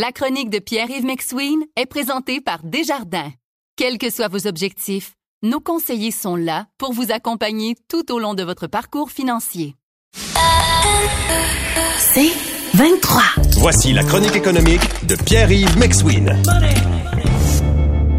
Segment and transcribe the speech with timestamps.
[0.00, 3.32] La chronique de Pierre-Yves McSween est présentée par Desjardins.
[3.74, 8.34] Quels que soient vos objectifs, nos conseillers sont là pour vous accompagner tout au long
[8.34, 9.74] de votre parcours financier.
[11.98, 12.30] C'est
[12.74, 13.22] 23.
[13.56, 16.44] Voici la chronique économique de Pierre-Yves McSween.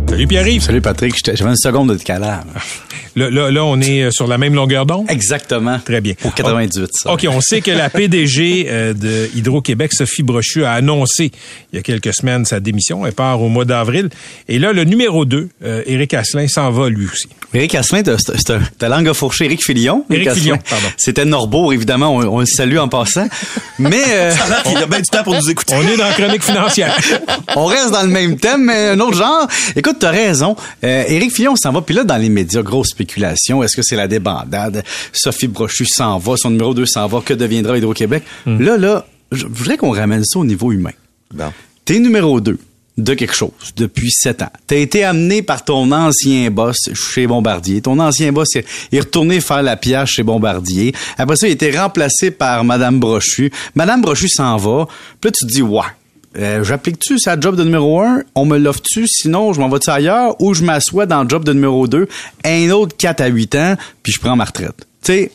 [0.10, 0.64] Salut Pierre-Yves.
[0.64, 2.84] Salut Patrick, j'avais une seconde de décalage.
[3.16, 5.06] Là, là, là, on est euh, sur la même longueur d'onde?
[5.10, 5.80] Exactement.
[5.84, 6.14] Très bien.
[6.24, 7.14] Au 98, ça.
[7.14, 11.32] OK, on sait que la PDG euh, de Hydro-Québec, Sophie Brochu, a annoncé
[11.72, 13.06] il y a quelques semaines sa démission.
[13.06, 14.10] Elle part au mois d'avril.
[14.48, 15.50] Et là, le numéro 2,
[15.86, 17.28] Éric Asselin, s'en va lui aussi.
[17.54, 19.46] Éric Asselin, t'as langue à fourcher.
[19.46, 20.06] Éric Filion.
[20.10, 20.32] Éric.
[20.32, 20.88] Filion, pardon.
[20.98, 22.16] C'était Norbeau, évidemment.
[22.16, 23.28] On, on le salue en passant.
[23.78, 24.32] Mais euh,
[24.66, 25.74] Il y a bien du temps pour nous écouter.
[25.76, 26.96] On est dans la chronique financière.
[27.56, 29.48] on reste dans le même thème, mais un autre genre.
[29.76, 30.56] Écoute, t'as raison.
[30.84, 31.82] Euh, Éric Fillon s'en va.
[31.82, 33.64] Puis là, dans les médias, grosse spéculation.
[33.64, 34.84] Est-ce que c'est la débandade?
[35.14, 36.36] Sophie Brochu s'en va.
[36.36, 37.22] Son numéro 2 s'en va.
[37.22, 38.24] Que deviendra Hydro-Québec?
[38.46, 40.92] Là, là, je voudrais qu'on ramène ça au niveau humain.
[41.34, 41.52] Bon.
[41.86, 42.58] T'es numéro 2
[42.98, 44.52] de quelque chose depuis sept ans.
[44.68, 47.82] T'as été amené par ton ancien boss chez Bombardier.
[47.82, 50.94] Ton ancien boss est est retourné faire la pièce chez Bombardier.
[51.18, 53.52] Après ça, il a été remplacé par Madame Brochu.
[53.76, 54.88] Madame Brochu s'en va.
[55.22, 55.82] Puis là, tu te dis, ouais.
[56.38, 58.24] Euh, J'applique-tu sa job de numéro un?
[58.36, 59.08] On me l'offre-tu?
[59.08, 60.40] Sinon, je m'en vais-tu ailleurs?
[60.42, 62.08] Ou je m'assois dans le job de numéro 2,
[62.46, 64.86] un autre 4 à 8 ans, puis je prends ma retraite.
[65.04, 65.32] Tu sais,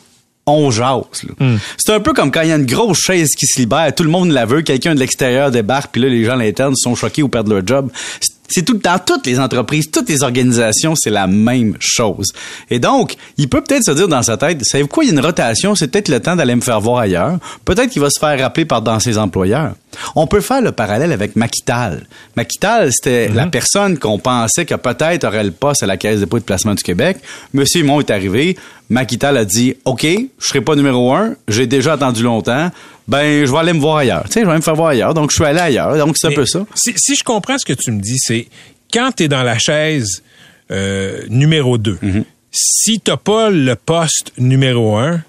[0.47, 1.01] on jase.
[1.23, 1.47] là.
[1.77, 4.03] C'est un peu comme quand il y a une grosse chaise qui se libère, tout
[4.03, 6.93] le monde la veut, quelqu'un de l'extérieur débarque, puis là, les gens à l'interne sont
[6.95, 7.89] choqués ou perdent leur job.
[8.21, 12.31] C'est- C'est tout dans toutes les entreprises, toutes les organisations, c'est la même chose.
[12.69, 15.13] Et donc, il peut peut-être se dire dans sa tête, savez-vous quoi, il y a
[15.13, 17.37] une rotation, c'est peut-être le temps d'aller me faire voir ailleurs.
[17.63, 19.73] Peut-être qu'il va se faire rappeler par dans ses employeurs.
[20.15, 22.05] On peut faire le parallèle avec Maquital.
[22.35, 26.25] Maquital, c'était la personne qu'on pensait que peut-être aurait le poste à la Caisse de
[26.25, 27.17] dépôt de placement du Québec.
[27.53, 28.57] Monsieur Simon est arrivé.
[28.89, 31.35] Maquital a dit, OK, je serai pas numéro un.
[31.47, 32.69] J'ai déjà attendu longtemps.
[33.07, 34.23] Ben, je vais aller me voir ailleurs.
[34.25, 35.13] Tu sais, je vais aller me faire voir ailleurs.
[35.13, 35.95] Donc, je suis allé ailleurs.
[35.97, 36.65] Donc, c'est un peu ça.
[36.75, 38.47] Si, si je comprends ce que tu me dis, c'est
[38.91, 40.23] quand tu es dans la chaise
[40.71, 42.23] euh, numéro 2, Mhm.
[42.51, 45.21] si t'as pas le poste numéro 1,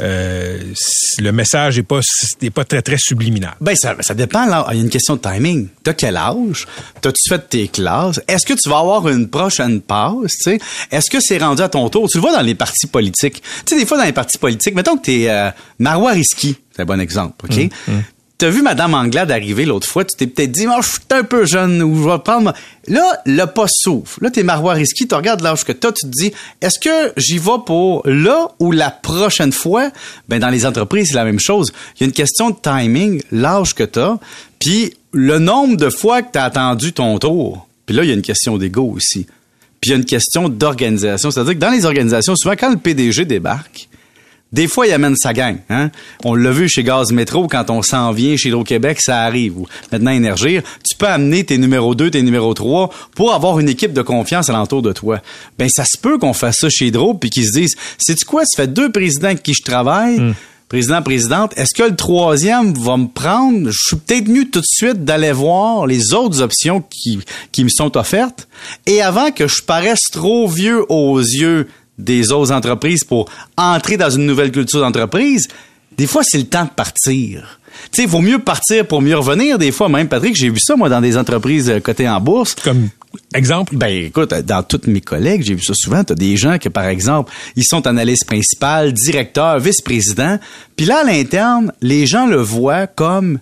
[0.00, 2.00] le message n'est pas,
[2.40, 3.54] est pas très, très subliminal.
[3.60, 4.46] Ben, ça, ça dépend.
[4.46, 4.66] Là.
[4.70, 5.68] Il y a une question de timing.
[5.82, 6.66] T'as quel âge?
[7.00, 8.20] T'as-tu fait tes classes?
[8.26, 10.46] Est-ce que tu vas avoir une prochaine passe?
[10.90, 12.08] Est-ce que c'est rendu à ton tour?
[12.08, 13.42] Tu le vois dans les partis politiques.
[13.64, 16.56] Tu sais, des fois, dans les partis politiques, mettons que t'es euh, Marois Risky.
[16.74, 17.70] C'est un bon exemple, OK?
[18.40, 21.24] T'as vu Madame Anglade arriver l'autre fois, tu t'es peut-être dit, oh, je suis un
[21.24, 22.54] peu jeune, ou je vais prendre...
[22.88, 24.16] Là, le poste s'ouvre.
[24.22, 27.36] Là, t'es Marois Risky, tu regardes l'âge que t'as, tu te dis, est-ce que j'y
[27.36, 29.90] vais pour là ou la prochaine fois?
[30.30, 31.70] Ben, dans les entreprises, c'est la même chose.
[31.96, 34.16] Il y a une question de timing, l'âge que t'as,
[34.58, 37.68] puis le nombre de fois que t'as attendu ton tour.
[37.84, 39.26] Puis là, il y a une question d'ego aussi.
[39.82, 41.30] Puis il y a une question d'organisation.
[41.30, 43.89] C'est-à-dire que dans les organisations, souvent, quand le PDG débarque,
[44.52, 45.58] des fois, il amène sa gang.
[45.68, 45.90] Hein?
[46.24, 49.54] On l'a vu chez Gaz Métro, quand on s'en vient chez Hydro-Québec, ça arrive.
[49.92, 53.92] Maintenant, Énergir, tu peux amener tes numéros 2, tes numéros 3 pour avoir une équipe
[53.92, 55.20] de confiance alentour de toi.
[55.58, 58.44] Ben, ça se peut qu'on fasse ça chez Hydro, puis qu'ils se disent, c'est-tu quoi,
[58.44, 60.20] ça fait deux présidents avec qui je travaille,
[60.70, 63.70] président, présidente, est-ce que le troisième va me prendre?
[63.70, 67.18] Je suis peut-être mieux tout de suite d'aller voir les autres options qui,
[67.50, 68.46] qui me sont offertes.
[68.86, 71.66] Et avant que je paraisse trop vieux aux yeux
[72.00, 75.48] des autres entreprises pour entrer dans une nouvelle culture d'entreprise,
[75.96, 77.60] des fois, c'est le temps de partir.
[77.92, 79.58] Tu sais, il vaut mieux partir pour mieux revenir.
[79.58, 82.54] Des fois, même, Patrick, j'ai vu ça, moi, dans des entreprises euh, cotées en bourse.
[82.54, 82.88] Comme
[83.34, 86.58] exemple, Ben écoute, dans tous mes collègues, j'ai vu ça souvent, tu as des gens
[86.58, 90.38] que par exemple, ils sont analystes principal, directeur, vice-président,
[90.76, 93.38] puis là à l'interne, les gens le voient comme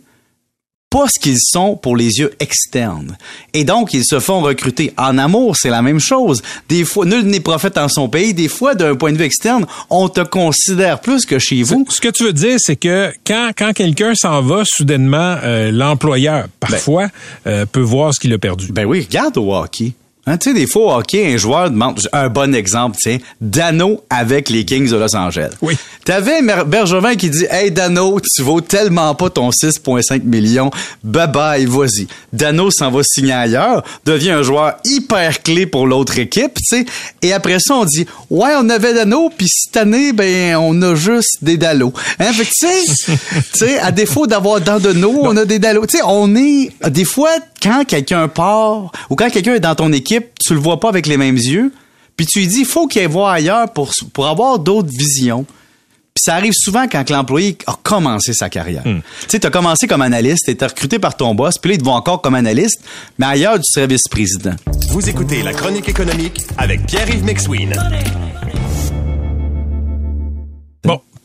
[0.90, 3.16] pas ce qu'ils sont pour les yeux externes.
[3.52, 4.92] Et donc, ils se font recruter.
[4.96, 6.42] En amour, c'est la même chose.
[6.68, 8.32] Des fois, nul n'est prophète en son pays.
[8.32, 11.84] Des fois, d'un point de vue externe, on te considère plus que chez vous.
[11.88, 16.46] ce que tu veux dire, c'est que quand, quand quelqu'un s'en va, soudainement, euh, l'employeur,
[16.60, 17.08] parfois,
[17.46, 18.72] euh, peut voir ce qu'il a perdu.
[18.72, 19.92] Ben oui, regarde au hockey.
[20.28, 24.02] Hein, tu sais, des fois, au hockey, un joueur demande, un bon exemple, tiens, Dano
[24.10, 25.52] avec les Kings de Los Angeles.
[25.62, 25.74] Oui.
[26.04, 30.70] T'avais Bergevin qui dit, hey Dano, tu vaux tellement pas ton 6,5 millions,
[31.02, 32.08] bye bye, vas-y.
[32.32, 36.84] Dano s'en va signer ailleurs, devient un joueur hyper clé pour l'autre équipe, tu sais.
[37.22, 40.94] Et après ça, on dit, ouais, on avait Dano, puis cette année, ben, on a
[40.94, 41.94] juste des Dalo.
[42.18, 43.12] Hein, fait que tu sais,
[43.52, 45.86] tu sais, à défaut d'avoir dans de nous, on a des Dalo.
[45.86, 47.30] Tu sais, on est, des fois,
[47.62, 51.06] quand quelqu'un part, ou quand quelqu'un est dans ton équipe, tu le vois pas avec
[51.06, 51.72] les mêmes yeux,
[52.16, 55.44] puis tu lui dis, il faut qu'il voir ailleurs pour, pour avoir d'autres visions.
[55.44, 58.82] Puis ça arrive souvent quand que l'employé a commencé sa carrière.
[58.82, 61.78] Tu sais, tu as commencé comme analyste, t'es recruté par ton boss, puis là, ils
[61.78, 62.82] te voient encore comme analyste,
[63.18, 64.56] mais ailleurs, tu serais vice-président.
[64.88, 67.70] Vous écoutez la chronique économique avec Pierre-Yves McSween.
[67.70, 68.27] Bon,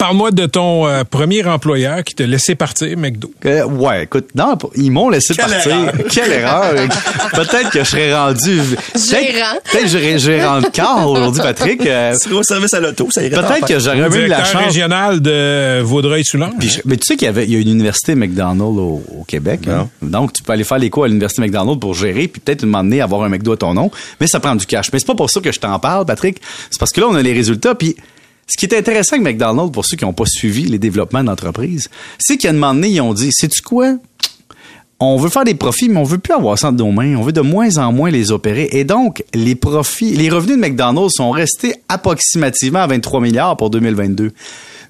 [0.03, 3.31] parle-moi de ton euh, premier employeur qui t'a laissé partir, McDo.
[3.45, 5.94] Euh, ouais, écoute, non, ils m'ont laissé partir.
[6.09, 6.73] Quelle erreur.
[7.33, 8.59] peut-être que je serais rendu...
[8.95, 9.55] Gérant.
[9.63, 11.85] Peut-être que j'aurais gérant de corps aujourd'hui, Patrick.
[11.85, 14.65] Euh, C'est au service à l'auto, ça irait peut-être que j'aurais eu la chance...
[14.65, 16.81] régional de Vaudreuil-Soulanges.
[16.83, 19.61] Mais tu sais qu'il y avait il y a une université McDonald's au, au Québec.
[19.69, 19.88] hein.
[20.01, 22.99] Donc, tu peux aller faire les cours à l'université McDonald's pour gérer, puis peut-être m'emmener
[22.99, 23.89] à avoir un McDo à ton nom.
[24.19, 24.91] Mais ça prend du cash.
[24.91, 26.41] Mais c'est pas pour ça que je t'en parle, Patrick.
[26.69, 27.73] C'est parce que là, on a les résultats.
[27.73, 27.95] Puis
[28.48, 31.90] ce qui est intéressant avec McDonald's, pour ceux qui n'ont pas suivi les développements d'entreprise,
[32.19, 33.95] c'est qu'à un moment donné, ils ont dit, sais-tu quoi?
[35.00, 37.16] on veut faire des profits, mais on veut plus avoir ça dans nos mains.
[37.16, 38.69] On veut de moins en moins les opérer.
[38.72, 43.69] Et donc, les profits, les revenus de McDonald's sont restés approximativement à 23 milliards pour
[43.69, 44.31] 2022.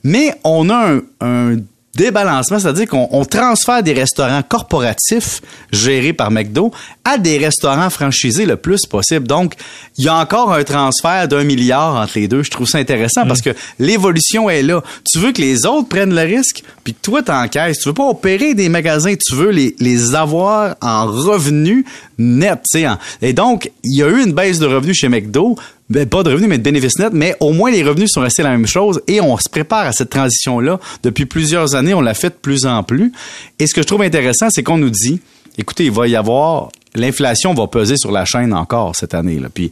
[0.04, 1.56] Mais on a un
[1.96, 5.42] débalancement, c'est-à-dire qu'on on transfère des restaurants corporatifs
[5.72, 6.72] gérés par McDo
[7.06, 9.28] à des restaurants franchisés le plus possible.
[9.28, 9.54] Donc,
[9.98, 12.42] il y a encore un transfert d'un milliard entre les deux.
[12.44, 14.82] Je trouve ça intéressant parce que l'évolution est là.
[15.12, 17.78] Tu veux que les autres prennent le risque, puis que toi t'encaisses.
[17.80, 21.86] Tu veux pas opérer des magasins, tu veux les, les avoir en revenus
[22.18, 22.60] nets.
[22.78, 25.56] en- Et donc, il y a eu une baisse de revenus chez McDo.
[25.94, 28.42] Ben, pas de revenus, mais de bénéfices nets, mais au moins les revenus sont restés
[28.42, 31.94] la même chose et on se prépare à cette transition-là depuis plusieurs années.
[31.94, 33.12] On l'a fait de plus en plus.
[33.60, 35.22] Et ce que je trouve intéressant, c'est qu'on nous dit,
[35.56, 39.40] écoutez, il va y avoir l'inflation va peser sur la chaîne encore cette année.
[39.40, 39.50] Là.
[39.54, 39.70] Puis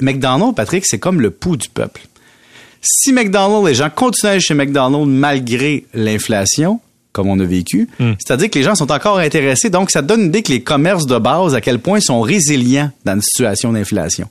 [0.00, 2.02] McDonald's, Patrick, c'est comme le pouls du peuple.
[2.82, 6.80] Si McDonald's, les gens continuent à aller chez McDonald's malgré l'inflation,
[7.12, 7.88] comme on a vécu,
[8.18, 9.70] c'est-à-dire que les gens sont encore intéressés.
[9.70, 12.20] Donc, ça donne une idée que les commerces de base, à quel point ils sont
[12.20, 14.28] résilients dans une situation d'inflation.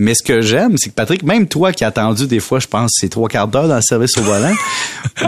[0.00, 2.66] Mais ce que j'aime, c'est que Patrick, même toi qui as attendu des fois, je
[2.68, 4.52] pense, c'est trois quarts d'heure dans le service au volant.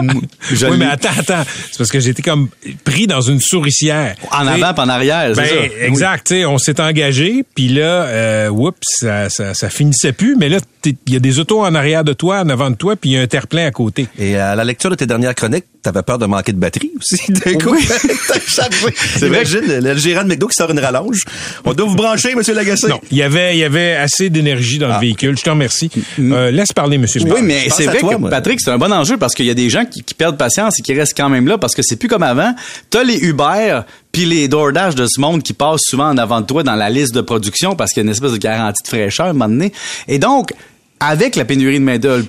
[0.51, 1.43] je oui, mais attends, attends.
[1.71, 2.47] C'est parce que j'étais comme
[2.83, 4.15] pris dans une souricière.
[4.31, 5.85] en avant, puis en arrière, c'est Ben, ça.
[5.85, 6.27] exact.
[6.27, 10.35] tu sais, On s'est engagé, puis là, euh, oups, ça, ça, ça finissait plus.
[10.37, 12.95] Mais là, il y a des autos en arrière de toi, en avant de toi,
[12.95, 14.07] puis il y a un terre-plein à côté.
[14.17, 17.19] Et à la lecture de tes dernières chroniques, t'avais peur de manquer de batterie aussi.
[17.31, 17.85] D'un coup, Oui.
[18.47, 19.43] C'est vrai.
[19.43, 21.23] Imagine le, le gérant de McDo qui sort une rallonge.
[21.65, 22.87] On doit vous brancher, Monsieur Lagacé.
[22.87, 25.37] Non, il y avait, il y avait assez d'énergie dans le véhicule.
[25.37, 25.89] Je te remercie.
[26.19, 27.21] Euh, laisse parler, Monsieur.
[27.23, 28.29] Oui, mais c'est vrai toi, que moi.
[28.29, 30.79] Patrick, c'est un bon enjeu parce qu'il y a des gens qui, qui perdent patience
[30.79, 32.53] et qui restent quand même là parce que c'est plus comme avant.
[32.89, 33.81] T'as les Uber
[34.11, 36.89] puis les DoorDash de ce monde qui passent souvent en avant de toi dans la
[36.89, 39.33] liste de production parce qu'il y a une espèce de garantie de fraîcheur à un
[39.33, 39.71] moment donné.
[40.07, 40.53] Et donc,
[40.99, 42.27] avec la pénurie de main-d'œuvre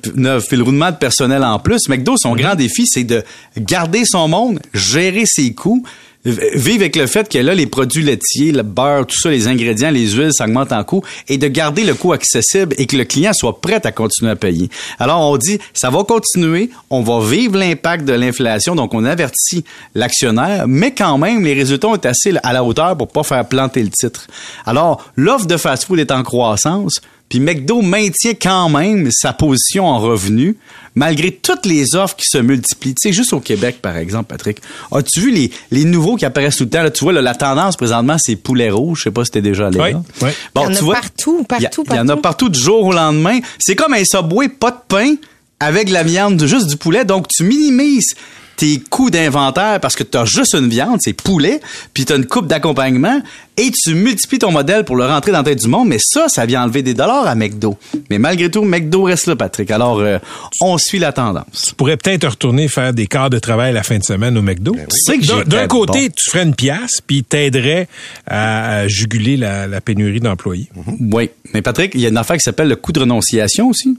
[0.48, 3.22] puis le roulement de personnel en plus, McDo, son grand défi, c'est de
[3.58, 5.84] garder son monde, gérer ses coûts,
[6.24, 9.90] vivre avec le fait que là, les produits laitiers, le beurre, tout ça, les ingrédients,
[9.90, 13.04] les huiles, ça augmente en coût, et de garder le coût accessible et que le
[13.04, 14.70] client soit prêt à continuer à payer.
[14.98, 19.64] Alors, on dit, ça va continuer, on va vivre l'impact de l'inflation, donc on avertit
[19.94, 23.82] l'actionnaire, mais quand même, les résultats ont assez à la hauteur pour pas faire planter
[23.82, 24.26] le titre.
[24.66, 27.00] Alors, l'offre de fast-food est en croissance,
[27.32, 30.58] puis McDo maintient quand même sa position en revenu,
[30.94, 32.94] malgré toutes les offres qui se multiplient.
[32.94, 34.58] Tu sais, juste au Québec, par exemple, Patrick.
[34.92, 36.82] As-tu vu les, les nouveaux qui apparaissent tout le temps?
[36.82, 38.98] Là, tu vois, là, la tendance présentement, c'est poulet rouge.
[38.98, 40.02] Je sais pas si t'es déjà allé Oui, là.
[40.20, 40.28] oui.
[40.56, 42.20] Il y en a partout, il y a- partout, Il y en a partout.
[42.20, 43.38] partout du jour au lendemain.
[43.58, 45.14] C'est comme un Subway, pas de pain,
[45.58, 47.06] avec la viande, de- juste du poulet.
[47.06, 48.14] Donc, tu minimises
[48.56, 51.60] tes coûts d'inventaire parce que tu as juste une viande, c'est poulet,
[51.94, 53.20] puis tu as une coupe d'accompagnement
[53.56, 56.28] et tu multiplies ton modèle pour le rentrer dans la tête du monde, mais ça,
[56.28, 57.76] ça vient enlever des dollars à McDo.
[58.10, 59.70] Mais malgré tout, McDo reste là, Patrick.
[59.70, 60.18] Alors, euh,
[60.60, 61.66] on suit la tendance.
[61.68, 64.72] Tu pourrais peut-être retourner faire des quarts de travail la fin de semaine au McDo.
[64.74, 66.14] Tu sais que D'un- côté, bon.
[66.16, 67.88] tu ferais une pièce, puis t'aiderais
[68.26, 70.68] à, à juguler la, la pénurie d'employés.
[71.00, 71.30] Oui.
[71.52, 73.98] Mais Patrick, il y a une affaire qui s'appelle le coût de renonciation aussi.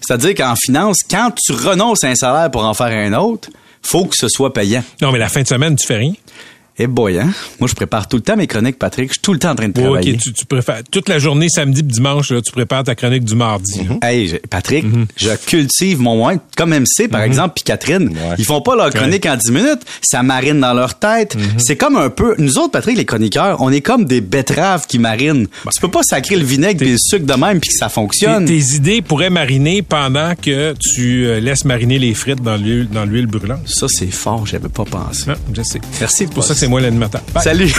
[0.00, 3.50] C'est-à-dire qu'en finance, quand tu renonces à un salaire pour en faire un autre,
[3.86, 4.82] faut que ce soit payant.
[5.00, 6.12] Non, mais la fin de semaine, tu fais rien.
[6.78, 7.30] Eh boy, hein?
[7.58, 9.08] Moi, je prépare tout le temps mes chroniques, Patrick.
[9.08, 10.12] Je suis tout le temps en train de travailler.
[10.12, 13.24] ok, tu, tu préfères toute la journée, samedi pis dimanche, là, tu prépares ta chronique
[13.24, 13.80] du mardi.
[13.88, 13.96] là.
[14.08, 15.06] Hey, je- Patrick, Mhm.
[15.16, 18.10] je cultive mon wine, comme MC, par exemple, puis Catherine.
[18.38, 19.80] Ils font pas leur chronique en 10 minutes.
[20.02, 21.36] Ça marine dans leur tête.
[21.58, 22.34] C'est comme un peu...
[22.38, 25.46] Nous autres, Patrick, les chroniqueurs, on est comme des betteraves qui marinent.
[25.72, 28.44] tu peux pas sacrer le vinaigre et le sucre de même puis que ça fonctionne.
[28.44, 33.04] tes idées pourraient mariner pendant que tu euh, laisses mariner les frites dans l'huile, dans
[33.04, 33.60] l'huile brûlante.
[33.66, 34.46] Ça, c'est fort.
[34.46, 35.24] J'avais pas pensé.
[35.28, 35.80] Non, je sais.
[36.00, 36.16] Merci.
[36.26, 37.20] C'est pour ça que c'est moi l'animateur.
[37.32, 37.44] Bye.
[37.44, 37.72] Salut.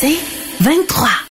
[0.00, 0.18] C'est
[0.60, 1.08] 23.